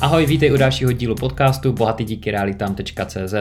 Ahoj, 0.00 0.26
vítej 0.26 0.52
u 0.52 0.56
dalšího 0.56 0.92
dílu 0.92 1.14
podcastu 1.14 1.72
bohatydíkyrealitám.cz 1.72 3.34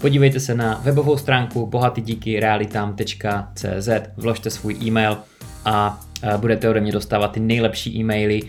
Podívejte 0.00 0.40
se 0.40 0.54
na 0.54 0.80
webovou 0.84 1.16
stránku 1.16 1.66
bohatydíkyrealitám.cz 1.66 3.88
Vložte 4.16 4.50
svůj 4.50 4.76
e-mail 4.82 5.18
a 5.64 6.00
budete 6.36 6.68
ode 6.68 6.80
mě 6.80 6.92
dostávat 6.92 7.32
ty 7.32 7.40
nejlepší 7.40 8.00
e-maily 8.00 8.40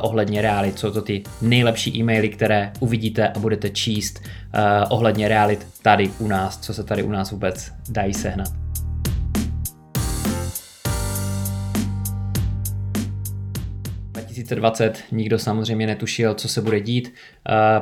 ohledně 0.00 0.42
realit. 0.42 0.78
Jsou 0.78 0.90
to 0.90 1.02
ty 1.02 1.22
nejlepší 1.42 1.98
e-maily, 1.98 2.28
které 2.28 2.72
uvidíte 2.80 3.28
a 3.28 3.38
budete 3.38 3.70
číst 3.70 4.20
ohledně 4.88 5.28
realit 5.28 5.66
tady 5.82 6.10
u 6.18 6.28
nás, 6.28 6.58
co 6.58 6.74
se 6.74 6.84
tady 6.84 7.02
u 7.02 7.10
nás 7.10 7.30
vůbec 7.30 7.72
dají 7.88 8.14
sehnat. 8.14 8.65
2020 14.26 15.02
nikdo 15.12 15.38
samozřejmě 15.38 15.86
netušil, 15.86 16.34
co 16.34 16.48
se 16.48 16.62
bude 16.62 16.80
dít. 16.80 17.14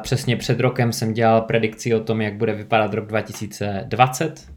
Přesně 0.02 0.36
před 0.36 0.60
rokem 0.60 0.92
jsem 0.92 1.14
dělal 1.14 1.40
predikci 1.40 1.94
o 1.94 2.00
tom, 2.00 2.20
jak 2.20 2.34
bude 2.34 2.52
vypadat 2.52 2.94
rok 2.94 3.06
2020. 3.06 4.48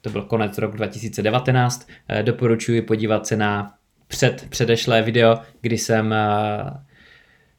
To 0.00 0.10
byl 0.10 0.22
konec 0.22 0.58
rok 0.58 0.76
2019. 0.76 1.88
Eh, 2.08 2.22
doporučuji 2.22 2.82
podívat 2.82 3.26
se 3.26 3.36
na 3.36 3.74
před 4.08 4.46
předešlé 4.48 5.02
video, 5.02 5.38
kdy 5.60 5.78
jsem 5.78 6.14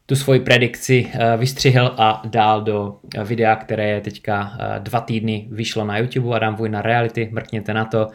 tu 0.06 0.16
svoji 0.16 0.40
predikci 0.40 1.12
vystřihl 1.36 1.94
a 1.98 2.22
dál 2.24 2.62
do 2.62 2.98
videa, 3.24 3.56
které 3.56 3.88
je 3.88 4.00
teďka 4.00 4.58
dva 4.78 5.00
týdny 5.00 5.48
vyšlo 5.50 5.84
na 5.84 5.98
YouTube 5.98 6.36
Adam 6.36 6.56
Vojna 6.56 6.82
Reality, 6.82 7.28
mrkněte 7.32 7.74
na 7.74 7.84
to, 7.84 8.06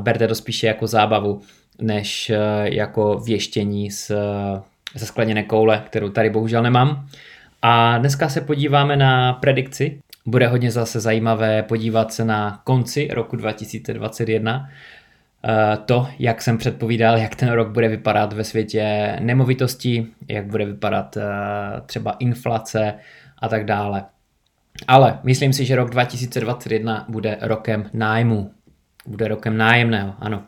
berte 0.00 0.28
to 0.28 0.34
spíše 0.34 0.66
jako 0.66 0.86
zábavu, 0.86 1.40
než 1.80 2.32
jako 2.62 3.18
věštění 3.18 3.90
s 3.90 4.16
ze 4.94 5.06
skleněné 5.06 5.42
koule, 5.42 5.82
kterou 5.86 6.08
tady 6.08 6.30
bohužel 6.30 6.62
nemám. 6.62 7.06
A 7.62 7.98
dneska 7.98 8.28
se 8.28 8.40
podíváme 8.40 8.96
na 8.96 9.32
predikci. 9.32 9.98
Bude 10.26 10.46
hodně 10.46 10.70
zase 10.70 11.00
zajímavé 11.00 11.62
podívat 11.62 12.12
se 12.12 12.24
na 12.24 12.60
konci 12.64 13.08
roku 13.12 13.36
2021. 13.36 14.68
Eh, 15.44 15.76
to, 15.84 16.08
jak 16.18 16.42
jsem 16.42 16.58
předpovídal, 16.58 17.18
jak 17.18 17.36
ten 17.36 17.50
rok 17.50 17.68
bude 17.68 17.88
vypadat 17.88 18.32
ve 18.32 18.44
světě 18.44 19.16
nemovitostí, 19.20 20.06
jak 20.28 20.46
bude 20.46 20.64
vypadat 20.64 21.16
eh, 21.16 21.22
třeba 21.86 22.16
inflace 22.18 22.94
a 23.38 23.48
tak 23.48 23.64
dále. 23.64 24.04
Ale 24.88 25.18
myslím 25.22 25.52
si, 25.52 25.64
že 25.64 25.76
rok 25.76 25.90
2021 25.90 27.06
bude 27.08 27.38
rokem 27.40 27.90
nájmu. 27.92 28.50
Bude 29.06 29.28
rokem 29.28 29.56
nájemného, 29.56 30.14
ano. 30.18 30.42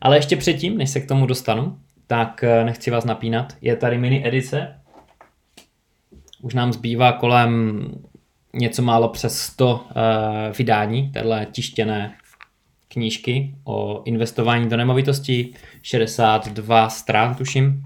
Ale 0.00 0.16
ještě 0.16 0.36
předtím, 0.36 0.78
než 0.78 0.90
se 0.90 1.00
k 1.00 1.08
tomu 1.08 1.26
dostanu, 1.26 1.78
tak 2.12 2.44
eh, 2.44 2.64
nechci 2.64 2.90
vás 2.90 3.04
napínat. 3.04 3.56
Je 3.60 3.76
tady 3.76 3.98
mini 3.98 4.26
edice. 4.28 4.80
Už 6.42 6.54
nám 6.54 6.72
zbývá 6.72 7.12
kolem 7.12 7.82
něco 8.54 8.82
málo 8.82 9.08
přes 9.08 9.38
100 9.38 9.74
uh, 9.74 9.80
vydání 10.58 11.10
téhle 11.12 11.46
tištěné 11.52 12.14
knížky 12.88 13.54
o 13.64 14.02
investování 14.04 14.68
do 14.68 14.76
nemovitostí, 14.76 15.54
62 15.82 16.88
strán 16.88 17.34
tuším. 17.34 17.82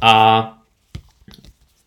A 0.00 0.42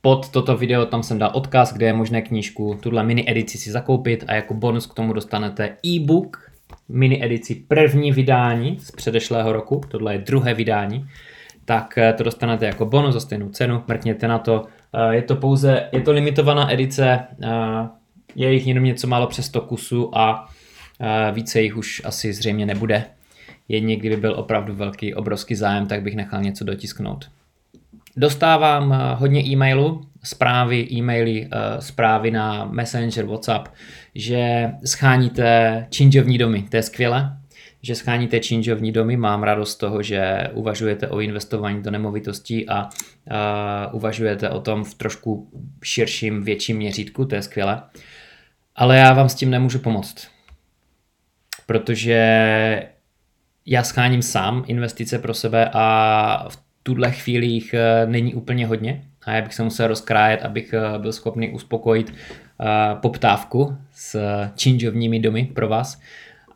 pod 0.01 0.29
toto 0.29 0.57
video 0.57 0.85
tam 0.85 1.03
jsem 1.03 1.19
dal 1.19 1.31
odkaz, 1.33 1.73
kde 1.73 1.85
je 1.85 1.93
možné 1.93 2.21
knížku, 2.21 2.77
tuhle 2.81 3.03
mini 3.03 3.31
edici 3.31 3.57
si 3.57 3.71
zakoupit 3.71 4.23
a 4.27 4.33
jako 4.33 4.53
bonus 4.53 4.85
k 4.85 4.93
tomu 4.93 5.13
dostanete 5.13 5.77
e-book 5.85 6.51
mini 6.89 7.25
edici 7.25 7.55
první 7.55 8.11
vydání 8.11 8.79
z 8.79 8.91
předešlého 8.91 9.53
roku, 9.53 9.81
tohle 9.87 10.13
je 10.13 10.19
druhé 10.19 10.53
vydání, 10.53 11.07
tak 11.71 11.97
eh, 11.97 12.13
to 12.13 12.23
dostanete 12.23 12.65
jako 12.65 12.85
bonus 12.85 13.13
za 13.13 13.19
stejnou 13.19 13.49
cenu, 13.49 13.83
mrkněte 13.87 14.27
na 14.27 14.39
to. 14.39 14.65
Eh, 14.93 15.15
je 15.15 15.21
to 15.21 15.35
pouze, 15.35 15.89
je 15.91 16.01
to 16.01 16.11
limitovaná 16.11 16.73
edice, 16.73 17.19
eh, 17.43 17.87
je 18.35 18.53
jich 18.53 18.67
jenom 18.67 18.83
něco 18.83 19.07
málo 19.07 19.27
přes 19.27 19.45
100 19.45 19.61
kusů 19.61 20.17
a 20.17 20.49
více 21.31 21.61
jich 21.61 21.77
už 21.77 22.01
asi 22.05 22.33
zřejmě 22.33 22.65
nebude. 22.65 23.03
Jedně, 23.67 23.95
kdyby 23.95 24.17
byl 24.17 24.33
opravdu 24.37 24.75
velký, 24.75 25.13
obrovský 25.13 25.55
zájem, 25.55 25.87
tak 25.87 26.01
bych 26.01 26.15
nechal 26.15 26.41
něco 26.41 26.63
dotisknout. 26.63 27.29
Dostávám 28.17 29.15
hodně 29.17 29.41
e-mailů, 29.45 30.01
zprávy, 30.23 30.87
e-maily, 30.91 31.49
zprávy 31.79 32.31
na 32.31 32.65
Messenger, 32.65 33.25
WhatsApp, 33.25 33.67
že 34.15 34.71
scháníte 34.85 35.85
činžovní 35.89 36.37
domy. 36.37 36.65
To 36.69 36.75
je 36.75 36.83
skvělé, 36.83 37.37
že 37.81 37.95
scháníte 37.95 38.39
činžovní 38.39 38.91
domy. 38.91 39.17
Mám 39.17 39.43
radost 39.43 39.71
z 39.71 39.75
toho, 39.75 40.03
že 40.03 40.49
uvažujete 40.53 41.07
o 41.07 41.19
investování 41.19 41.83
do 41.83 41.91
nemovitostí 41.91 42.69
a 42.69 42.83
uh, 42.83 42.89
uvažujete 43.95 44.49
o 44.49 44.61
tom 44.61 44.83
v 44.83 44.93
trošku 44.93 45.49
širším, 45.83 46.43
větším 46.43 46.77
měřítku. 46.77 47.25
To 47.25 47.35
je 47.35 47.41
skvělé. 47.41 47.83
Ale 48.75 48.97
já 48.97 49.13
vám 49.13 49.29
s 49.29 49.35
tím 49.35 49.49
nemůžu 49.49 49.79
pomoct. 49.79 50.27
Protože 51.65 52.17
já 53.65 53.83
scháním 53.83 54.21
sám 54.21 54.63
investice 54.67 55.19
pro 55.19 55.33
sebe 55.33 55.69
a 55.73 56.45
v 56.49 56.59
tuhle 56.83 57.11
chvíli 57.11 57.45
jich 57.45 57.73
e, 57.73 58.05
není 58.05 58.33
úplně 58.33 58.67
hodně 58.67 59.05
a 59.25 59.31
já 59.31 59.41
bych 59.41 59.53
se 59.53 59.63
musel 59.63 59.87
rozkrájet, 59.87 60.41
abych 60.41 60.73
e, 60.73 60.99
byl 60.99 61.13
schopný 61.13 61.49
uspokojit 61.49 62.13
poptávku 62.93 63.77
s 63.93 64.19
činžovními 64.55 65.19
domy 65.19 65.51
pro 65.53 65.67
vás. 65.67 66.01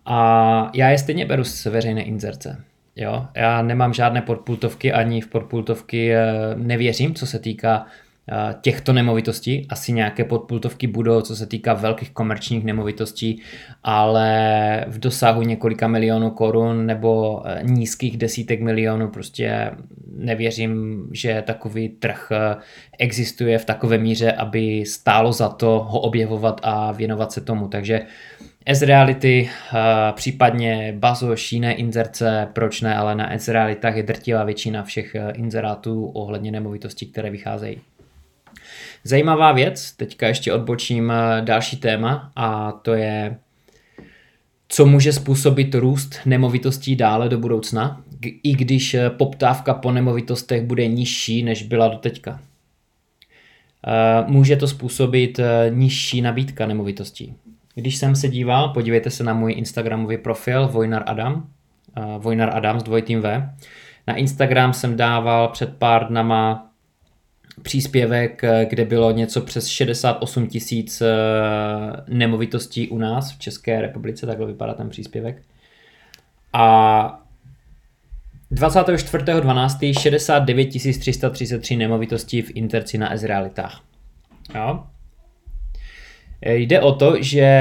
A 0.05 0.71
já 0.73 0.89
je 0.89 0.97
stejně 0.97 1.25
beru 1.25 1.43
z 1.43 1.66
veřejné 1.66 2.03
inzerce. 2.03 2.57
Jo? 2.95 3.25
Já 3.35 3.61
nemám 3.61 3.93
žádné 3.93 4.21
podpultovky, 4.21 4.93
ani 4.93 5.21
v 5.21 5.27
podpultovky 5.27 6.16
eh, 6.16 6.25
nevěřím, 6.55 7.16
co 7.16 7.27
se 7.27 7.39
týká 7.39 7.85
eh, 8.31 8.55
těchto 8.61 8.93
nemovitostí. 8.93 9.67
Asi 9.69 9.91
nějaké 9.91 10.23
podpultovky 10.23 10.88
budou, 10.88 11.21
co 11.21 11.35
se 11.35 11.45
týká 11.45 11.73
velkých 11.73 12.11
komerčních 12.11 12.63
nemovitostí, 12.63 13.41
ale 13.83 14.85
v 14.88 14.99
dosahu 14.99 15.41
několika 15.41 15.88
milionů 15.88 16.31
korun 16.31 16.85
nebo 16.85 17.41
eh, 17.45 17.59
nízkých 17.63 18.17
desítek 18.17 18.61
milionů 18.61 19.07
prostě 19.07 19.72
nevěřím, 20.17 21.03
že 21.11 21.43
takový 21.45 21.89
trh 21.89 22.31
existuje 22.99 23.57
v 23.57 23.66
takové 23.66 23.97
míře, 23.97 24.31
aby 24.31 24.85
stálo 24.85 25.33
za 25.33 25.49
to 25.49 25.85
ho 25.89 25.99
objevovat 25.99 26.61
a 26.63 26.91
věnovat 26.91 27.31
se 27.31 27.41
tomu. 27.41 27.67
Takže 27.67 28.01
S-Reality, 28.67 29.49
eh, 29.49 29.79
případně 30.13 30.95
Bazoš, 30.99 31.53
jiné 31.53 31.73
inzerce, 31.73 32.47
proč 32.53 32.81
ne, 32.81 32.95
ale 32.95 33.15
na 33.15 33.33
S-Realitách 33.33 33.95
je 33.95 34.03
drtivá 34.03 34.43
většina 34.43 34.83
všech 34.83 35.15
eh, 35.15 35.31
inzerátů 35.31 36.05
ohledně 36.05 36.51
nemovitostí, 36.51 37.05
které 37.05 37.29
vycházejí. 37.29 37.81
Zajímavá 39.03 39.51
věc, 39.51 39.91
teďka 39.91 40.27
ještě 40.27 40.53
odbočím 40.53 41.11
eh, 41.11 41.41
další 41.41 41.77
téma 41.77 42.31
a 42.35 42.71
to 42.71 42.93
je, 42.93 43.37
co 44.67 44.85
může 44.85 45.13
způsobit 45.13 45.75
růst 45.75 46.19
nemovitostí 46.25 46.95
dále 46.95 47.29
do 47.29 47.37
budoucna, 47.37 48.01
i 48.43 48.53
když 48.53 48.95
poptávka 49.17 49.73
po 49.73 49.91
nemovitostech 49.91 50.63
bude 50.63 50.87
nižší, 50.87 51.43
než 51.43 51.63
byla 51.63 51.87
do 51.87 51.97
teďka. 51.97 52.39
Může 54.27 54.55
to 54.55 54.67
způsobit 54.67 55.39
nižší 55.69 56.21
nabídka 56.21 56.65
nemovitostí. 56.65 57.35
Když 57.75 57.97
jsem 57.97 58.15
se 58.15 58.27
díval, 58.27 58.69
podívejte 58.69 59.09
se 59.09 59.23
na 59.23 59.33
můj 59.33 59.53
Instagramový 59.53 60.17
profil 60.17 60.67
Vojnar 60.67 61.03
Adam, 61.05 61.47
uh, 61.97 62.23
Vojnar 62.23 62.57
Adam 62.57 62.79
s 62.79 62.83
dvojitým 62.83 63.21
V. 63.21 63.49
Na 64.07 64.15
Instagram 64.15 64.73
jsem 64.73 64.97
dával 64.97 65.47
před 65.47 65.77
pár 65.77 66.07
dnama 66.07 66.71
příspěvek, 67.61 68.43
eh, 68.43 68.65
kde 68.69 68.85
bylo 68.85 69.11
něco 69.11 69.41
přes 69.41 69.67
68 69.67 70.47
tisíc 70.47 71.01
uh, 71.01 71.07
nemovitostí 72.07 72.87
u 72.87 72.97
nás 72.97 73.31
v 73.31 73.39
České 73.39 73.81
republice, 73.81 74.25
takhle 74.25 74.47
vypadá 74.47 74.73
ten 74.73 74.89
příspěvek. 74.89 75.41
A 76.53 77.21
24.12. 78.51 79.99
69 79.99 80.65
333 80.99 81.75
nemovitostí 81.75 82.41
v 82.41 82.51
Interci 82.55 82.97
na 82.97 83.13
Ezrealitách. 83.13 83.81
Jo? 84.55 84.83
Jde 86.41 86.82
o 86.82 86.91
to, 86.91 87.16
že 87.22 87.52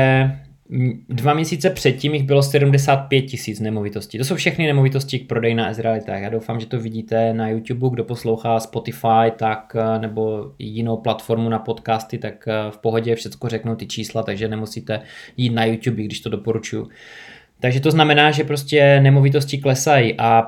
dva 1.09 1.35
měsíce 1.35 1.71
předtím 1.71 2.15
jich 2.15 2.23
bylo 2.23 2.43
75 2.43 3.23
tisíc 3.23 3.61
nemovitostí. 3.61 4.19
To 4.19 4.25
jsou 4.25 4.35
všechny 4.35 4.67
nemovitosti 4.67 5.19
k 5.19 5.29
prodeji 5.29 5.55
na 5.55 5.71
Ezrealitách. 5.71 6.23
Já 6.23 6.29
doufám, 6.29 6.61
že 6.61 6.67
to 6.67 6.81
vidíte 6.81 7.35
na 7.35 7.49
YouTube, 7.49 7.91
kdo 7.91 8.05
poslouchá 8.05 8.61
Spotify 8.61 9.31
tak, 9.37 9.77
eh, 9.79 9.99
nebo 9.99 10.53
jinou 10.59 10.97
platformu 10.97 11.49
na 11.49 11.59
podcasty, 11.59 12.19
tak 12.19 12.49
eh, 12.49 12.71
v 12.71 12.79
pohodě 12.79 13.15
všechno 13.15 13.49
řeknu 13.49 13.77
ty 13.77 13.87
čísla, 13.87 14.23
takže 14.23 14.49
nemusíte 14.49 15.01
jít 15.37 15.51
na 15.51 15.65
YouTube, 15.65 16.03
když 16.03 16.21
to 16.21 16.31
doporučuju. 16.31 16.89
Takže 17.61 17.81
to 17.81 17.91
znamená, 17.91 18.31
že 18.31 18.45
prostě 18.45 19.01
nemovitosti 19.01 19.59
klesají 19.59 20.15
a 20.19 20.43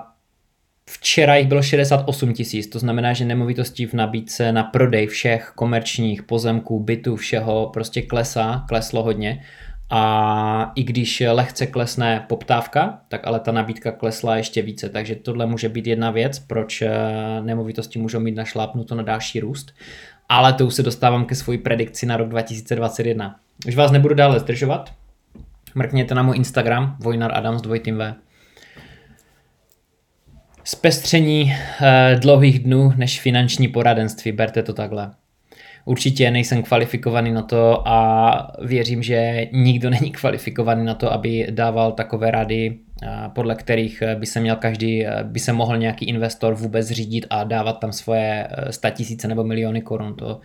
Včera 0.90 1.36
jich 1.36 1.48
bylo 1.48 1.62
68 1.62 2.32
tisíc, 2.32 2.66
to 2.66 2.78
znamená, 2.78 3.12
že 3.12 3.24
nemovitostí 3.24 3.86
v 3.86 3.92
nabídce 3.92 4.52
na 4.52 4.62
prodej 4.62 5.06
všech 5.06 5.52
komerčních 5.54 6.22
pozemků, 6.22 6.80
bytů, 6.80 7.16
všeho 7.16 7.70
prostě 7.72 8.02
klesá, 8.02 8.64
kleslo 8.68 9.02
hodně. 9.02 9.42
A 9.90 10.72
i 10.74 10.82
když 10.82 11.22
lehce 11.30 11.66
klesne 11.66 12.24
poptávka, 12.28 13.00
tak 13.08 13.26
ale 13.26 13.40
ta 13.40 13.52
nabídka 13.52 13.92
klesla 13.92 14.36
ještě 14.36 14.62
více, 14.62 14.88
takže 14.88 15.14
tohle 15.14 15.46
může 15.46 15.68
být 15.68 15.86
jedna 15.86 16.10
věc, 16.10 16.38
proč 16.38 16.82
eh, 16.82 16.90
nemovitosti 17.40 17.98
můžou 17.98 18.20
mít 18.20 18.34
našlápnuto 18.34 18.94
na 18.94 19.02
další 19.02 19.40
růst. 19.40 19.74
ale 20.28 20.52
to 20.52 20.66
už 20.66 20.74
se 20.74 20.82
dostávám 20.82 21.24
ke 21.24 21.34
své 21.34 21.58
predikci 21.58 22.06
na 22.06 22.16
rok 22.16 22.28
2021. 22.28 23.36
Už 23.68 23.76
vás 23.76 23.90
nebudu 23.90 24.14
dále 24.14 24.40
zdržovat, 24.40 24.92
mrkněte 25.74 26.14
na 26.14 26.22
můj 26.22 26.36
Instagram, 26.36 26.96
Vojnar 27.00 27.36
Adams 27.36 27.62
dvojtým 27.62 27.98
V. 27.98 28.14
Zpestření 30.68 31.52
eh, 31.52 32.16
dlouhých 32.20 32.58
dnů 32.58 32.92
než 32.96 33.20
finanční 33.20 33.68
poradenství, 33.68 34.32
berte 34.32 34.62
to 34.62 34.72
takhle. 34.72 35.10
Určitě 35.84 36.30
nejsem 36.30 36.62
kvalifikovaný 36.62 37.32
na 37.32 37.42
to 37.42 37.88
a 37.88 38.52
věřím, 38.62 39.02
že 39.02 39.46
nikdo 39.52 39.90
není 40.00 40.10
kvalifikovaný 40.10 40.84
na 40.84 40.94
to, 40.94 41.12
aby 41.12 41.46
dával 41.50 41.92
takové 41.92 42.30
rady, 42.30 42.78
eh, 43.02 43.08
podle 43.28 43.54
kterých 43.54 44.02
eh, 44.02 44.14
by 44.14 44.26
se 44.26 44.40
měl 44.40 44.56
každý, 44.56 45.06
by 45.22 45.40
se 45.40 45.52
mohl 45.52 45.78
nějaký 45.78 46.04
investor 46.04 46.54
vůbec 46.54 46.90
řídit 46.90 47.26
a 47.30 47.44
dávat 47.44 47.72
tam 47.72 47.92
svoje 47.92 48.48
tisíce 48.94 49.28
nebo 49.28 49.44
miliony 49.44 49.82
korun. 49.82 50.14
To, 50.14 50.40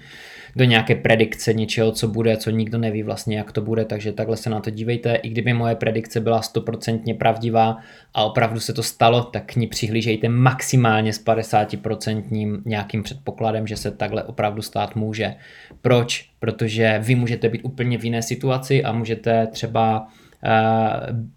do 0.56 0.64
nějaké 0.64 0.96
predikce 0.96 1.54
něčeho, 1.54 1.92
co 1.92 2.08
bude, 2.08 2.38
co 2.38 2.50
nikdo 2.50 2.78
neví 2.78 3.04
vlastně, 3.04 3.38
jak 3.38 3.52
to 3.52 3.62
bude, 3.62 3.86
takže 3.86 4.12
takhle 4.12 4.38
se 4.38 4.50
na 4.50 4.60
to 4.60 4.70
dívejte. 4.70 5.16
I 5.16 5.30
kdyby 5.30 5.54
moje 5.54 5.76
predikce 5.76 6.20
byla 6.20 6.42
stoprocentně 6.42 7.14
pravdivá 7.14 7.78
a 8.14 8.24
opravdu 8.24 8.60
se 8.60 8.74
to 8.74 8.84
stalo, 8.84 9.24
tak 9.24 9.46
k 9.46 9.56
ní 9.56 9.68
přihlížejte 9.68 10.30
maximálně 10.30 11.14
s 11.14 11.26
50% 11.26 12.62
nějakým 12.66 13.04
předpokladem, 13.04 13.68
že 13.68 13.78
se 13.78 13.92
takhle 13.92 14.24
opravdu 14.24 14.62
stát 14.62 14.96
může. 14.96 15.36
Proč? 15.82 16.30
Protože 16.40 17.00
vy 17.04 17.16
můžete 17.16 17.50
být 17.50 17.62
úplně 17.64 17.98
v 17.98 18.04
jiné 18.04 18.22
situaci 18.22 18.84
a 18.84 18.92
můžete 18.92 19.48
třeba 19.48 20.08
uh, 20.46 21.32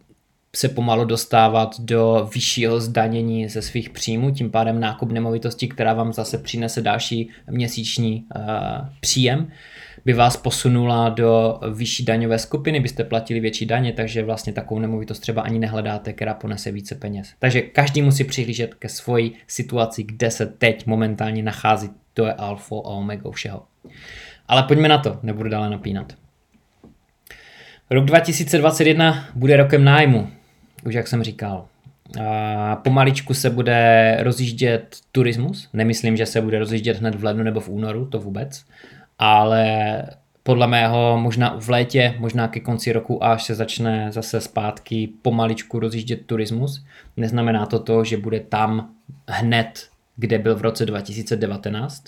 se 0.57 0.69
pomalu 0.69 1.05
dostávat 1.05 1.81
do 1.81 2.31
vyššího 2.35 2.81
zdanění 2.81 3.49
ze 3.49 3.63
svých 3.63 3.91
příjmů, 3.91 4.31
tím 4.31 4.51
pádem 4.51 4.81
nákup 4.81 5.13
nemovitosti, 5.13 5.69
která 5.69 5.93
vám 5.93 6.13
zase 6.13 6.39
přinese 6.39 6.81
další 6.81 7.31
měsíční 7.51 8.25
uh, 8.37 8.43
příjem, 9.01 9.51
by 10.05 10.13
vás 10.13 10.37
posunula 10.37 11.09
do 11.09 11.61
vyšší 11.75 12.05
daňové 12.05 12.39
skupiny, 12.39 12.81
byste 12.81 13.05
platili 13.05 13.41
větší 13.41 13.67
daně, 13.67 13.93
takže 13.93 14.23
vlastně 14.23 14.53
takovou 14.53 14.81
nemovitost 14.81 15.19
třeba 15.19 15.43
ani 15.43 15.59
nehledáte, 15.59 16.13
která 16.13 16.35
ponese 16.35 16.73
více 16.73 16.95
peněz. 16.95 17.33
Takže 17.39 17.63
každý 17.63 18.03
musí 18.03 18.25
přihlížet 18.25 18.75
ke 18.75 18.89
svoji 18.89 19.33
situaci, 19.47 20.03
kde 20.03 20.31
se 20.31 20.47
teď 20.47 20.87
momentálně 20.87 21.43
nachází, 21.43 21.91
to 22.15 22.27
je 22.27 22.33
alfa 22.33 22.75
a 22.75 22.89
omega 22.89 23.31
všeho. 23.31 23.63
Ale 24.49 24.63
pojďme 24.63 24.89
na 24.89 24.99
to, 24.99 25.19
nebudu 25.23 25.49
dále 25.51 25.71
napínat. 25.71 26.13
Rok 27.91 28.05
2021 28.05 29.29
bude 29.35 29.57
rokem 29.57 29.85
nájmu 29.85 30.29
už 30.87 30.95
jak 30.95 31.09
jsem 31.09 31.23
říkal. 31.23 31.67
A 32.27 32.77
pomaličku 32.77 33.35
se 33.35 33.51
bude 33.51 34.17
rozjíždět 34.21 34.97
turismus. 35.13 35.69
Nemyslím, 35.73 36.17
že 36.17 36.27
se 36.27 36.41
bude 36.41 36.59
rozjíždět 36.59 36.97
hned 36.97 37.15
v 37.15 37.25
lednu 37.25 37.43
nebo 37.43 37.61
v 37.61 37.69
únoru, 37.69 38.07
to 38.07 38.19
vůbec. 38.19 38.65
Ale 39.19 40.03
podle 40.43 40.67
mého 40.67 41.19
možná 41.21 41.57
v 41.61 41.69
létě, 41.69 42.15
možná 42.19 42.49
ke 42.49 42.61
konci 42.61 42.93
roku, 42.93 43.25
až 43.25 43.45
se 43.45 43.55
začne 43.55 44.13
zase 44.13 44.41
zpátky 44.41 45.09
pomaličku 45.23 45.79
rozjíždět 45.79 46.27
turismus. 46.27 46.85
Neznamená 47.17 47.67
to 47.67 47.79
to, 47.79 48.05
že 48.05 48.17
bude 48.17 48.41
tam 48.41 48.91
hned, 49.29 49.89
kde 50.17 50.39
byl 50.39 50.57
v 50.57 50.63
roce 50.63 50.87
2019, 50.87 52.05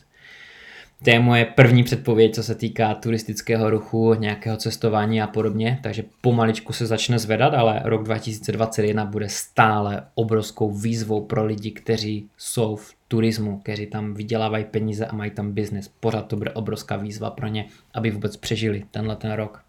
to 1.04 1.10
je 1.10 1.20
moje 1.20 1.44
první 1.44 1.84
předpověď, 1.84 2.34
co 2.34 2.42
se 2.42 2.54
týká 2.54 2.94
turistického 2.94 3.70
ruchu, 3.70 4.14
nějakého 4.14 4.56
cestování 4.56 5.22
a 5.22 5.26
podobně, 5.26 5.80
takže 5.82 6.04
pomaličku 6.20 6.72
se 6.72 6.86
začne 6.86 7.18
zvedat, 7.18 7.54
ale 7.54 7.80
rok 7.84 8.02
2021 8.02 9.04
bude 9.04 9.28
stále 9.28 10.02
obrovskou 10.14 10.70
výzvou 10.70 11.20
pro 11.20 11.44
lidi, 11.44 11.70
kteří 11.70 12.28
jsou 12.36 12.76
v 12.76 12.94
turismu, 13.08 13.58
kteří 13.58 13.86
tam 13.86 14.14
vydělávají 14.14 14.64
peníze 14.64 15.06
a 15.06 15.14
mají 15.14 15.30
tam 15.30 15.52
biznis. 15.52 15.88
Pořád 16.00 16.22
to 16.22 16.36
bude 16.36 16.50
obrovská 16.50 16.96
výzva 16.96 17.30
pro 17.30 17.46
ně, 17.46 17.66
aby 17.94 18.10
vůbec 18.10 18.36
přežili 18.36 18.84
tenhle 18.90 19.16
ten 19.16 19.32
rok. 19.32 19.62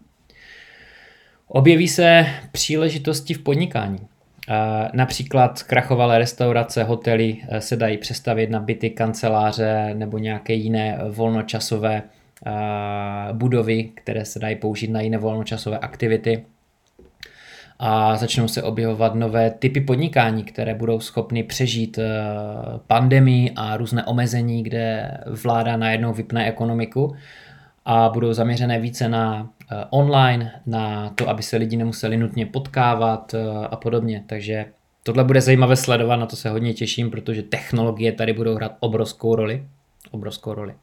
Objeví 1.48 1.88
se 1.88 2.26
příležitosti 2.52 3.34
v 3.34 3.42
podnikání. 3.42 3.98
Například 4.92 5.62
krachovalé 5.62 6.18
restaurace, 6.18 6.84
hotely 6.84 7.36
eh, 7.48 7.60
se 7.60 7.76
dají 7.76 7.98
přestavět 7.98 8.50
na 8.50 8.60
byty, 8.60 8.90
kanceláře 8.90 9.94
nebo 9.94 10.18
nějaké 10.18 10.52
jiné 10.52 10.98
volnočasové 11.08 12.02
eh, 12.46 12.52
budovy, 13.32 13.84
které 13.94 14.24
se 14.24 14.38
dají 14.38 14.56
použít 14.56 14.90
na 14.90 15.00
jiné 15.00 15.18
volnočasové 15.18 15.78
aktivity. 15.78 16.44
A 17.78 18.16
začnou 18.16 18.48
se 18.48 18.62
objevovat 18.62 19.14
nové 19.14 19.50
typy 19.50 19.80
podnikání, 19.80 20.44
které 20.44 20.74
budou 20.74 21.00
schopny 21.00 21.42
přežít 21.42 21.98
eh, 21.98 22.04
pandemii 22.86 23.52
a 23.56 23.76
různé 23.76 24.04
omezení, 24.04 24.62
kde 24.62 25.18
vláda 25.26 25.76
najednou 25.76 26.12
vypne 26.12 26.48
ekonomiku 26.48 27.16
a 27.84 28.08
budou 28.08 28.32
zaměřené 28.32 28.80
více 28.80 29.08
na 29.08 29.48
Eh, 29.57 29.57
online, 29.90 30.52
na 30.66 31.10
to, 31.10 31.28
aby 31.28 31.42
se 31.42 31.56
lidi 31.56 31.76
nemuseli 31.76 32.16
nutně 32.16 32.46
potkávat 32.46 33.34
eh, 33.34 33.66
a 33.70 33.76
podobně. 33.76 34.24
Takže 34.26 34.66
tohle 35.02 35.24
bude 35.24 35.40
zajímavé 35.40 35.76
sledovat, 35.76 36.16
na 36.16 36.26
to 36.26 36.36
se 36.36 36.50
hodně 36.50 36.74
těším, 36.74 37.10
protože 37.10 37.42
technologie 37.42 38.12
tady 38.12 38.32
budou 38.32 38.54
hrát 38.54 38.76
obrovskou 38.80 39.34
roli. 39.34 39.64
Obrovskou 40.10 40.54
roli. 40.54 40.74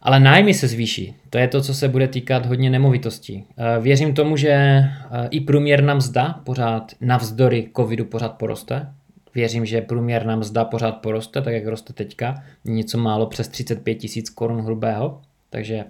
Ale 0.00 0.20
nájmy 0.20 0.54
se 0.54 0.68
zvýší. 0.68 1.14
To 1.30 1.38
je 1.38 1.48
to, 1.48 1.62
co 1.62 1.74
se 1.74 1.88
bude 1.88 2.08
týkat 2.08 2.46
hodně 2.46 2.70
nemovitostí. 2.70 3.44
Eh, 3.56 3.80
věřím 3.80 4.14
tomu, 4.14 4.36
že 4.36 4.84
i 5.30 5.40
průměrná 5.40 5.94
mzda 5.94 6.40
pořád 6.44 6.92
navzdory 7.00 7.70
covidu 7.76 8.04
pořád 8.04 8.32
poroste. 8.32 8.92
Věřím, 9.34 9.66
že 9.66 9.80
průměrná 9.80 10.36
mzda 10.36 10.64
pořád 10.64 10.92
poroste, 10.92 11.42
tak 11.42 11.54
jak 11.54 11.66
roste 11.66 11.92
teďka. 11.92 12.42
Něco 12.64 12.98
málo 12.98 13.26
přes 13.26 13.48
35 13.48 13.94
tisíc 13.94 14.30
korun 14.30 14.60
hrubého. 14.60 15.20
Takže 15.50 15.84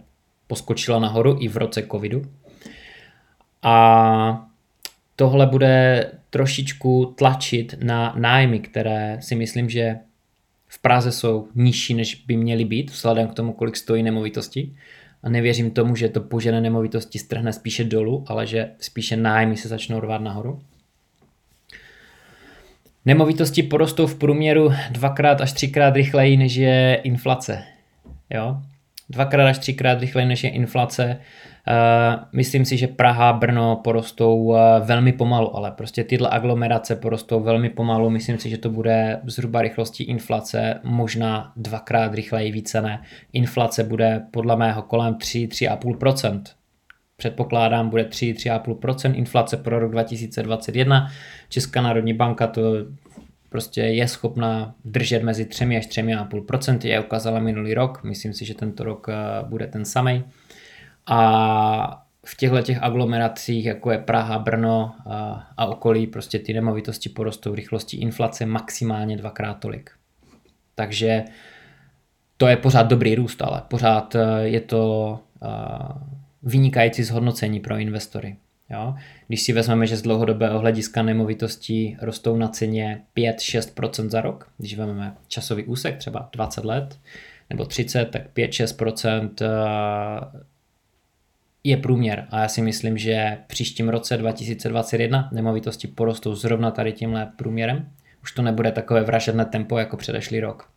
poskočila 0.49 0.99
nahoru 0.99 1.37
i 1.41 1.49
v 1.49 1.57
roce 1.57 1.83
covidu. 1.93 2.23
A 3.63 4.47
tohle 5.17 5.47
bude 5.47 6.07
trošičku 6.31 7.15
tlačit 7.19 7.75
na 7.83 8.15
nájmy, 8.19 8.59
které 8.59 9.19
si 9.21 9.35
myslím, 9.35 9.71
že 9.71 9.97
v 10.69 10.79
Praze 10.79 11.13
jsou 11.13 11.49
nižší, 11.55 11.95
než 11.95 12.15
by 12.15 12.37
měly 12.37 12.65
být, 12.65 12.91
vzhledem 12.91 13.29
k 13.29 13.35
tomu, 13.35 13.53
kolik 13.53 13.77
stojí 13.77 14.03
nemovitosti. 14.03 14.73
A 15.23 15.29
nevěřím 15.29 15.71
tomu, 15.71 15.97
že 15.97 16.09
to 16.09 16.21
požené 16.21 16.61
nemovitosti 16.61 17.19
strhne 17.19 17.53
spíše 17.53 17.85
dolů, 17.85 18.25
ale 18.29 18.47
že 18.47 18.71
spíše 18.81 19.17
nájmy 19.17 19.57
se 19.57 19.69
začnou 19.69 20.01
rvát 20.01 20.21
nahoru. 20.21 20.63
Nemovitosti 23.05 23.63
porostou 23.63 24.07
v 24.07 24.19
průměru 24.19 24.73
dvakrát 24.91 25.41
až 25.41 25.53
třikrát 25.53 25.97
rychleji, 25.97 26.37
než 26.37 26.55
je 26.55 27.01
inflace. 27.05 27.65
Jo? 28.31 28.63
Dvakrát 29.11 29.49
až 29.49 29.59
třikrát 29.59 30.01
rychleji 30.01 30.29
než 30.29 30.45
je 30.45 30.51
inflace. 30.51 31.21
Uh, 31.69 32.25
myslím 32.33 32.65
si, 32.65 32.77
že 32.77 32.87
Praha, 32.87 33.33
Brno 33.33 33.77
porostou 33.85 34.37
uh, 34.37 34.59
velmi 34.85 35.13
pomalu, 35.13 35.57
ale 35.57 35.71
prostě 35.71 36.05
tyhle 36.05 36.29
aglomerace 36.31 36.97
porostou 36.97 37.41
velmi 37.41 37.71
pomalu. 37.71 38.11
Myslím 38.11 38.39
si, 38.39 38.51
že 38.51 38.59
to 38.59 38.71
bude 38.71 39.21
zhruba 39.27 39.63
rychlostí 39.63 40.05
inflace, 40.05 40.81
možná 40.85 41.53
dvakrát 41.57 42.15
rychleji 42.15 42.53
více 42.53 42.83
ne. 42.83 43.03
Inflace 43.33 43.85
bude 43.85 44.23
podle 44.31 44.57
mého 44.57 44.83
kolem 44.83 45.15
3-3,5%. 45.15 46.43
Předpokládám, 47.17 47.89
bude 47.89 48.03
3-3,5% 48.03 49.15
inflace 49.15 49.57
pro 49.57 49.79
rok 49.79 49.93
2021. 49.93 51.11
Česká 51.49 51.83
národní 51.83 52.15
banka 52.15 52.47
to 52.47 52.63
prostě 53.49 53.81
je 53.81 54.09
schopná 54.09 54.75
držet 54.85 55.23
mezi 55.23 55.45
3 55.45 55.65
až 55.65 55.89
3,5%, 55.89 56.79
je 56.89 57.01
ukázala 57.01 57.41
minulý 57.41 57.75
rok, 57.75 58.05
myslím 58.05 58.33
si, 58.33 58.45
že 58.45 58.55
tento 58.55 58.85
rok 58.85 59.09
eh, 59.09 59.15
bude 59.49 59.67
ten 59.67 59.85
samý. 59.85 60.25
A 61.07 62.05
v 62.27 62.37
těchto 62.37 62.63
těch 62.63 62.83
aglomeracích, 62.83 63.65
jako 63.65 63.91
je 63.91 63.99
Praha, 63.99 64.39
Brno 64.39 64.95
a, 65.07 65.49
a 65.57 65.67
okolí, 65.67 66.07
prostě 66.07 66.39
ty 66.39 66.53
nemovitosti 66.53 67.09
porostou 67.09 67.53
v 67.53 67.55
rychlosti 67.55 67.97
inflace 67.97 68.47
maximálně 68.47 69.17
dvakrát 69.17 69.55
tolik. 69.55 69.91
Takže 70.75 71.25
to 72.37 72.47
je 72.47 72.57
pořád 72.57 72.83
dobrý 72.83 73.15
růst, 73.15 73.43
ale 73.43 73.63
pořád 73.69 74.15
eh, 74.15 74.41
je 74.43 74.61
to 74.61 75.19
eh, 75.43 75.49
vynikající 76.43 77.03
zhodnocení 77.03 77.61
pro 77.61 77.77
investory. 77.77 78.37
Jo? 78.71 78.95
Když 79.29 79.43
si 79.43 79.53
vezmeme, 79.53 79.87
že 79.87 79.97
z 79.97 80.03
dlouhodobého 80.03 80.59
hlediska 80.59 81.03
nemovitostí 81.03 81.97
rostou 82.01 82.37
na 82.37 82.49
ceně 82.49 83.03
5-6% 83.17 84.09
za 84.09 84.21
rok, 84.21 84.51
když 84.59 84.77
vezmeme 84.77 85.17
časový 85.29 85.65
úsek, 85.65 85.97
třeba 85.97 86.29
20 86.33 86.65
let 86.65 86.99
nebo 87.51 87.65
30, 87.65 88.05
tak 88.05 88.23
5-6% 88.37 89.31
eh, 89.43 90.41
je 91.65 91.77
průměr. 91.77 92.27
A 92.31 92.41
já 92.41 92.49
si 92.49 92.63
myslím, 92.63 92.99
že 92.99 93.39
v 93.45 93.49
příštím 93.49 93.89
roce 93.89 94.17
2021 94.17 95.29
nemovitosti 95.33 95.89
porostou 95.89 96.35
zrovna 96.35 96.71
tady 96.71 96.93
tímhle 96.93 97.33
průměrem. 97.37 97.89
Už 98.23 98.33
to 98.33 98.43
nebude 98.43 98.73
takové 98.73 99.03
vražedné 99.03 99.45
tempo 99.45 99.79
jako 99.79 99.97
předešlý 99.97 100.41
rok. 100.41 100.71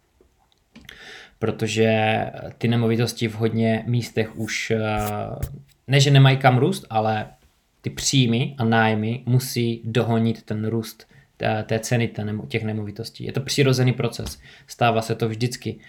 Protože 1.39 2.25
ty 2.57 2.67
nemovitosti 2.67 3.27
v 3.27 3.35
hodně 3.35 3.83
místech 3.87 4.35
už 4.35 4.71
eh, 4.71 4.79
ne, 5.87 5.99
že 5.99 6.11
nemají 6.11 6.37
kam 6.37 6.57
růst, 6.57 6.85
ale 6.89 7.27
ty 7.81 7.89
příjmy 7.89 8.55
a 8.57 8.63
nájmy 8.63 9.23
musí 9.25 9.81
dohonit 9.85 10.43
ten 10.43 10.67
růst 10.67 11.07
té, 11.65 11.79
ceny 11.79 12.13
těch 12.47 12.63
nemovitostí. 12.63 13.23
Je 13.23 13.31
to 13.31 13.41
přirozený 13.41 13.93
proces, 13.93 14.39
stává 14.67 15.01
se 15.01 15.15
to 15.15 15.29
vždycky. 15.29 15.79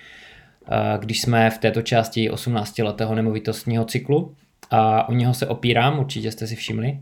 když 0.99 1.21
jsme 1.21 1.51
v 1.51 1.59
této 1.59 1.83
části 1.83 2.31
18-letého 2.31 3.15
nemovitostního 3.15 3.85
cyklu. 3.85 4.35
A 4.71 5.09
o 5.09 5.13
něho 5.13 5.35
se 5.35 5.47
opírám, 5.47 5.99
určitě 5.99 6.33
jste 6.33 6.47
si 6.47 6.57
všimli. 6.57 7.01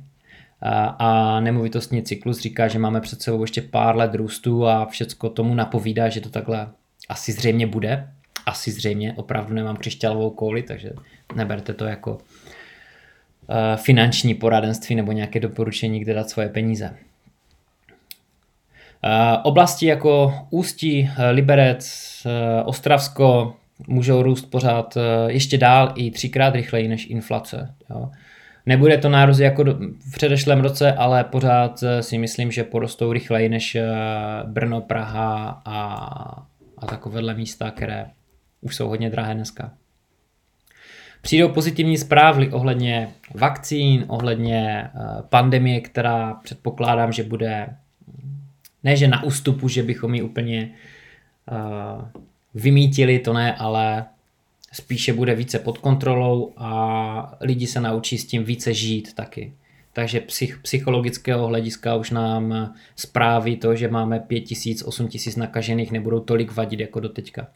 A 0.99 1.41
nemovitostní 1.41 2.03
cyklus 2.03 2.41
říká, 2.41 2.69
že 2.69 2.79
máme 2.79 3.01
před 3.01 3.23
sebou 3.23 3.43
ještě 3.43 3.63
pár 3.63 3.97
let 3.97 4.15
růstu 4.15 4.67
a 4.67 4.87
všecko 4.87 5.29
tomu 5.31 5.55
napovídá, 5.55 6.09
že 6.09 6.21
to 6.21 6.31
takhle 6.31 6.69
asi 7.09 7.33
zřejmě 7.33 7.67
bude. 7.67 8.09
Asi 8.47 8.71
zřejmě, 8.71 9.15
opravdu 9.17 9.55
nemám 9.55 9.77
křišťálovou 9.77 10.31
kouli, 10.31 10.63
takže 10.63 10.91
neberte 11.37 11.73
to 11.73 11.85
jako 11.85 12.19
finanční 13.77 14.35
poradenství 14.35 14.97
nebo 14.97 15.13
nějaké 15.13 15.41
doporučení, 15.41 16.01
kde 16.01 16.15
dát 16.15 16.31
svoje 16.31 16.49
peníze. 16.49 16.97
Oblasti 19.43 19.87
jako 19.87 20.35
Ústí, 20.51 21.11
Liberec, 21.31 22.27
Ostravsko 22.65 23.57
můžou 23.89 24.23
růst 24.23 24.51
pořád 24.51 24.99
ještě 25.27 25.59
dál 25.59 25.93
i 25.95 26.11
třikrát 26.11 26.55
rychleji 26.55 26.89
než 26.89 27.07
inflace. 27.11 27.75
Jo. 27.91 28.11
Nebude 28.67 28.99
to 28.99 29.09
nárůst 29.09 29.39
jako 29.39 29.65
v 29.65 30.13
předešlém 30.13 30.61
roce, 30.61 30.93
ale 30.93 31.25
pořád 31.25 31.85
si 32.01 32.19
myslím, 32.19 32.51
že 32.51 32.65
porostou 32.65 33.13
rychleji 33.13 33.49
než 33.49 33.77
Brno, 34.45 34.81
Praha 34.81 35.63
a, 35.65 35.85
a 36.79 36.87
takovéhle 36.87 37.35
místa, 37.35 37.71
které 37.71 38.07
už 38.61 38.77
jsou 38.77 38.89
hodně 38.89 39.11
drahé 39.11 39.35
dneska. 39.35 39.73
Přijdou 41.23 41.49
pozitivní 41.49 41.99
zprávy 41.99 42.53
ohledně 42.53 43.09
vakcín, 43.35 44.05
ohledně 44.09 44.91
pandemie, 45.29 45.81
která 45.81 46.35
předpokládám, 46.35 47.13
že 47.13 47.23
bude 47.23 47.77
ne, 48.85 48.97
že 48.97 49.09
na 49.09 49.23
ústupu, 49.23 49.69
že 49.69 49.83
bychom 49.83 50.15
ji 50.15 50.23
úplně 50.23 50.71
uh, 51.51 52.05
vymítili, 52.55 53.19
to 53.19 53.33
ne, 53.33 53.55
ale 53.55 54.05
spíše 54.73 55.13
bude 55.13 55.35
více 55.35 55.59
pod 55.59 55.79
kontrolou 55.79 56.53
a 56.57 57.37
lidi 57.41 57.67
se 57.67 57.81
naučí 57.81 58.19
s 58.19 58.27
tím 58.27 58.45
více 58.45 58.75
žít 58.75 59.15
taky. 59.15 59.53
Takže 59.93 60.21
psych, 60.21 60.59
psychologického 60.63 61.47
hlediska 61.47 61.97
už 61.97 62.11
nám 62.11 62.75
zprávy 62.97 63.57
to, 63.57 63.75
že 63.75 63.89
máme 63.89 64.21
5000, 64.21 64.83
8000 64.83 65.37
nakažených 65.37 65.93
nebudou 65.93 66.21
tolik 66.21 66.53
vadit 66.53 66.81
jako 66.81 67.01
doteďka. 67.01 67.47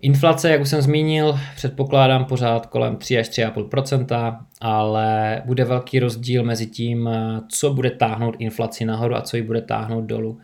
Inflace, 0.00 0.50
jak 0.50 0.60
už 0.60 0.68
jsem 0.68 0.82
zmínil, 0.82 1.38
předpokládám 1.56 2.24
pořád 2.24 2.66
kolem 2.66 2.96
3 2.96 3.18
až 3.18 3.28
3,5%, 3.28 4.38
ale 4.60 5.42
bude 5.46 5.64
velký 5.64 5.98
rozdíl 5.98 6.44
mezi 6.44 6.66
tím, 6.66 7.10
co 7.48 7.74
bude 7.74 7.90
táhnout 7.90 8.36
inflaci 8.38 8.84
nahoru 8.84 9.16
a 9.16 9.20
co 9.22 9.36
ji 9.36 9.42
bude 9.42 9.62
táhnout 9.62 10.04
dolů. 10.04 10.38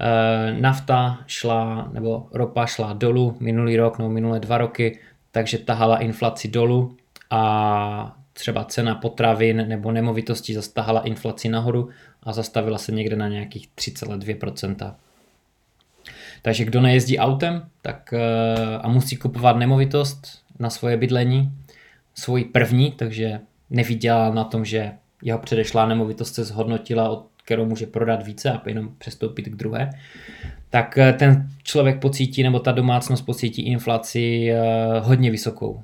Eh, 0.00 0.52
nafta 0.60 1.18
šla, 1.26 1.88
nebo 1.92 2.26
ropa 2.32 2.66
šla 2.66 2.92
dolů 2.92 3.36
minulý 3.40 3.76
rok 3.76 3.98
nebo 3.98 4.10
minulé 4.10 4.40
dva 4.40 4.58
roky, 4.58 4.98
takže 5.30 5.58
tahala 5.58 5.98
inflaci 5.98 6.48
dolů 6.48 6.96
a 7.30 8.16
třeba 8.32 8.64
cena 8.64 8.94
potravin 8.94 9.68
nebo 9.68 9.92
nemovitostí 9.92 10.54
zastahala 10.54 11.00
inflaci 11.00 11.48
nahoru 11.48 11.88
a 12.22 12.32
zastavila 12.32 12.78
se 12.78 12.92
někde 12.92 13.16
na 13.16 13.28
nějakých 13.28 13.68
3,2%. 13.68 14.94
Takže 16.42 16.64
kdo 16.64 16.80
nejezdí 16.80 17.18
autem 17.18 17.62
tak, 17.82 18.14
eh, 18.16 18.78
a 18.78 18.88
musí 18.88 19.16
kupovat 19.16 19.56
nemovitost 19.56 20.42
na 20.58 20.70
svoje 20.70 20.96
bydlení, 20.96 21.52
svoji 22.14 22.44
první, 22.44 22.92
takže 22.92 23.40
neviděla 23.70 24.34
na 24.34 24.44
tom, 24.44 24.64
že 24.64 24.92
jeho 25.22 25.38
předešlá 25.38 25.86
nemovitost 25.86 26.34
se 26.34 26.44
zhodnotila, 26.44 27.08
od 27.08 27.26
kterou 27.44 27.66
může 27.66 27.86
prodat 27.86 28.26
více 28.26 28.52
a 28.52 28.62
jenom 28.66 28.88
přestoupit 28.98 29.48
k 29.48 29.56
druhé, 29.56 29.90
tak 30.70 30.98
eh, 30.98 31.12
ten 31.12 31.48
člověk 31.62 32.00
pocítí, 32.00 32.42
nebo 32.42 32.60
ta 32.60 32.72
domácnost 32.72 33.26
pocítí 33.26 33.62
inflaci 33.62 34.50
eh, 34.50 35.00
hodně 35.00 35.30
vysokou. 35.30 35.82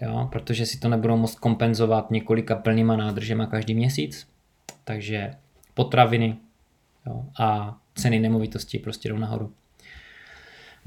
Jo, 0.00 0.28
protože 0.32 0.66
si 0.66 0.78
to 0.78 0.88
nebudou 0.88 1.16
moct 1.16 1.38
kompenzovat 1.38 2.10
několika 2.10 2.56
plnýma 2.56 2.96
nádržema 2.96 3.46
každý 3.46 3.74
měsíc. 3.74 4.28
Takže 4.84 5.30
potraviny 5.74 6.36
jo, 7.06 7.24
a 7.40 7.76
ceny 7.94 8.18
nemovitostí 8.18 8.78
prostě 8.78 9.08
jdou 9.08 9.18
nahoru. 9.18 9.52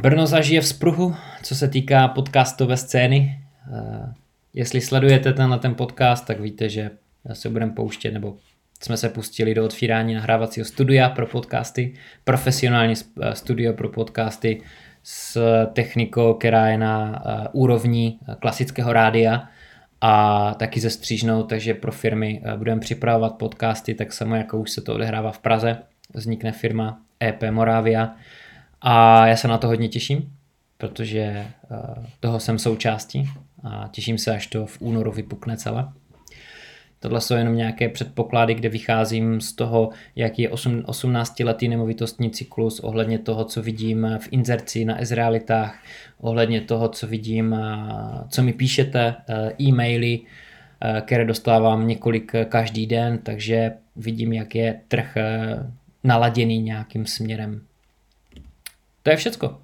Brno 0.02 0.28
zažije 0.28 0.62
vzpruhu, 0.62 1.16
co 1.44 1.56
se 1.56 1.68
týká 1.68 2.08
podcastové 2.08 2.78
scény. 2.78 3.40
Eh, 3.74 4.14
jestli 4.54 4.82
sledujete 4.82 5.34
tenhle 5.34 5.60
ten 5.60 5.76
podcast, 5.76 6.28
tak 6.28 6.40
víte, 6.40 6.70
že 6.70 6.92
se 7.34 7.50
budeme 7.50 7.72
pouštět, 7.72 8.12
nebo 8.12 8.38
jsme 8.84 8.98
se 8.98 9.10
pustili 9.10 9.54
do 9.54 9.66
otvírání 9.66 10.14
nahrávacího 10.14 10.66
studia 10.66 11.10
pro 11.10 11.28
podcasty, 11.28 11.94
profesionální 12.24 12.94
eh, 13.22 13.36
studio 13.36 13.74
pro 13.74 13.90
podcasty 13.90 14.62
s 15.04 15.42
technikou, 15.74 16.34
která 16.34 16.68
je 16.68 16.78
na 16.78 17.24
eh, 17.26 17.48
úrovni 17.52 18.20
klasického 18.40 18.94
rádia 18.94 19.50
a 20.02 20.54
taky 20.54 20.80
ze 20.80 20.90
střížnou, 20.90 21.44
takže 21.44 21.74
pro 21.74 21.92
firmy 21.92 22.42
budeme 22.58 22.82
připravovat 22.82 23.36
podcasty, 23.36 23.94
tak 23.94 24.14
samo 24.14 24.36
jako 24.36 24.60
už 24.60 24.72
se 24.72 24.82
to 24.82 24.94
odehrává 24.96 25.32
v 25.32 25.40
Praze, 25.40 25.78
vznikne 26.14 26.52
firma 26.52 27.02
EP 27.24 27.44
Moravia, 27.52 28.16
a 28.82 29.28
já 29.28 29.36
se 29.36 29.48
na 29.48 29.58
to 29.58 29.68
hodně 29.68 29.90
těším, 29.90 30.34
protože 30.78 31.20
eh, 31.20 31.48
toho 32.20 32.40
jsem 32.40 32.60
součástí 32.60 33.30
a 33.64 33.90
těším 33.92 34.18
se, 34.18 34.36
až 34.36 34.48
to 34.48 34.66
v 34.66 34.82
únoru 34.82 35.12
vypukne 35.12 35.58
celé. 35.58 35.90
Tohle 37.00 37.22
jsou 37.22 37.36
jenom 37.36 37.56
nějaké 37.56 37.90
předpoklady, 37.90 38.54
kde 38.54 38.70
vycházím 38.70 39.42
z 39.42 39.54
toho, 39.54 39.90
jaký 40.16 40.42
je 40.42 40.50
18-letý 40.50 41.68
nemovitostní 41.68 42.32
cyklus, 42.32 42.80
ohledně 42.80 43.20
toho, 43.20 43.46
co 43.46 43.62
vidím 43.62 44.08
v 44.22 44.28
inzerci 44.32 44.86
na 44.86 45.02
Ezrealitách, 45.02 45.84
ohledně 46.20 46.62
toho, 46.62 46.90
co 46.90 47.08
vidím, 47.08 47.54
eh, 47.54 48.28
co 48.30 48.44
mi 48.44 48.54
píšete, 48.54 49.16
eh, 49.30 49.54
e-maily, 49.62 50.20
které 51.02 51.26
dostávám 51.26 51.88
několik 51.88 52.32
každý 52.50 52.88
den, 52.88 53.18
takže 53.24 53.74
vidím, 53.96 54.34
jak 54.34 54.56
je 54.56 54.82
trh 54.88 55.18
naladěný 56.04 56.62
nějakým 56.62 57.06
směrem. 57.06 57.62
To 59.04 59.10
je 59.10 59.18
všecko. 59.18 59.58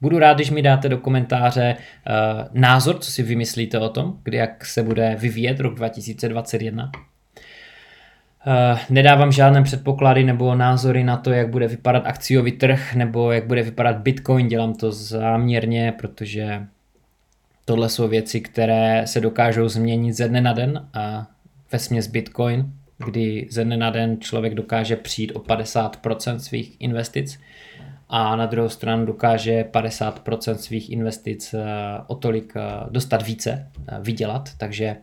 Budu 0.00 0.18
rád, 0.18 0.34
když 0.34 0.50
mi 0.50 0.62
dáte 0.62 0.88
do 0.88 0.98
komentáře 0.98 1.76
uh, 1.76 2.60
názor, 2.60 2.98
co 2.98 3.10
si 3.10 3.22
vymyslíte 3.22 3.78
o 3.78 3.88
tom, 3.88 4.18
kdy 4.22 4.36
jak 4.36 4.64
se 4.64 4.82
bude 4.82 5.16
vyvíjet 5.18 5.60
rok 5.60 5.74
2021. 5.74 6.84
Uh, 6.84 8.52
eh, 8.52 8.78
nedávám 8.90 9.32
žádné 9.32 9.62
předpoklady 9.62 10.24
nebo 10.24 10.54
názory 10.54 11.04
na 11.04 11.16
to, 11.16 11.30
jak 11.30 11.48
bude 11.48 11.68
vypadat 11.68 12.02
akciový 12.06 12.52
trh 12.52 12.94
nebo 12.94 13.32
jak 13.32 13.46
bude 13.46 13.62
vypadat 13.62 13.96
Bitcoin. 13.96 14.48
Dělám 14.48 14.74
to 14.74 14.92
záměrně, 14.92 15.92
protože 15.98 16.66
tohle 17.64 17.88
jsou 17.88 18.08
věci, 18.08 18.40
které 18.40 19.06
se 19.06 19.20
dokážou 19.20 19.68
změnit 19.68 20.12
ze 20.12 20.28
dne 20.28 20.40
na 20.40 20.52
den 20.52 20.88
a 20.94 21.26
ve 21.72 21.78
směs 21.78 22.06
Bitcoin, 22.06 22.72
kdy 22.98 23.46
ze 23.50 23.64
dne 23.64 23.76
na 23.76 23.90
den 23.90 24.20
člověk 24.20 24.54
dokáže 24.54 24.96
přijít 24.96 25.32
o 25.32 25.38
50% 25.38 26.36
svých 26.36 26.80
investic 26.80 27.40
a 28.08 28.36
na 28.36 28.46
druhou 28.46 28.68
stranu 28.68 29.06
dokáže 29.06 29.64
50% 29.72 30.54
svých 30.54 30.90
investic 30.90 31.54
eh, 31.54 31.64
o 32.06 32.14
tolik 32.14 32.52
eh, 32.56 32.62
dostat 32.90 33.22
více, 33.22 33.70
eh, 33.88 33.96
vydělat, 34.00 34.50
takže 34.58 34.96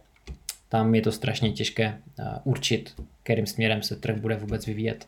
tam 0.69 0.95
je 0.95 1.01
to 1.01 1.12
strašně 1.12 1.51
těžké 1.51 1.98
určit, 2.43 2.93
kterým 3.24 3.45
směrem 3.45 3.83
se 3.83 3.95
trh 3.95 4.17
bude 4.17 4.36
vůbec 4.36 4.65
vyvíjet. 4.65 5.07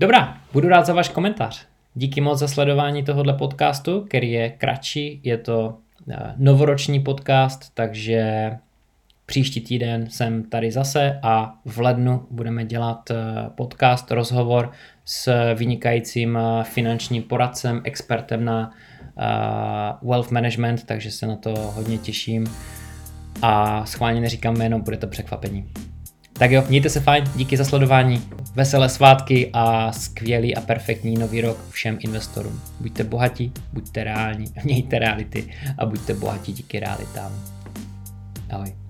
Dobrá, 0.00 0.38
budu 0.52 0.68
rád 0.68 0.86
za 0.86 0.94
váš 0.94 1.08
komentář. 1.08 1.66
Díky 1.94 2.20
moc 2.20 2.38
za 2.38 2.48
sledování 2.48 3.02
tohohle 3.02 3.32
podcastu, 3.32 4.00
který 4.00 4.32
je 4.32 4.50
kratší, 4.50 5.20
je 5.24 5.38
to 5.38 5.78
novoroční 6.36 7.00
podcast, 7.00 7.74
takže 7.74 8.50
Příští 9.30 9.60
týden 9.60 10.10
jsem 10.10 10.42
tady 10.42 10.70
zase 10.70 11.18
a 11.22 11.54
v 11.64 11.78
lednu 11.78 12.26
budeme 12.30 12.64
dělat 12.64 13.10
eh, 13.10 13.14
podcast, 13.54 14.10
rozhovor 14.10 14.72
s 15.04 15.54
vynikajícím 15.54 16.38
eh, 16.38 16.64
finančním 16.64 17.22
poradcem, 17.22 17.80
expertem 17.84 18.44
na 18.44 18.70
eh, 19.18 20.06
wealth 20.06 20.30
management, 20.30 20.84
takže 20.86 21.10
se 21.10 21.26
na 21.26 21.36
to 21.36 21.50
hodně 21.50 21.98
těším 21.98 22.46
a 23.42 23.86
schválně 23.86 24.20
neříkám 24.20 24.56
jméno, 24.56 24.78
bude 24.78 24.96
to 24.96 25.06
překvapení. 25.06 25.70
Tak 26.32 26.50
jo, 26.50 26.64
mějte 26.68 26.90
se 26.90 27.00
fajn, 27.00 27.24
díky 27.36 27.56
za 27.56 27.64
sledování, 27.64 28.22
veselé 28.54 28.88
svátky 28.88 29.50
a 29.52 29.92
skvělý 29.92 30.56
a 30.56 30.60
perfektní 30.60 31.14
nový 31.14 31.40
rok 31.40 31.68
všem 31.70 31.98
investorům. 32.00 32.60
Buďte 32.80 33.04
bohatí, 33.04 33.52
buďte 33.72 34.04
reální, 34.04 34.44
mějte 34.64 34.98
reality 34.98 35.52
a 35.78 35.86
buďte 35.86 36.14
bohatí 36.14 36.52
díky 36.52 36.80
realitám. 36.80 37.32
Ahoj. 38.50 38.89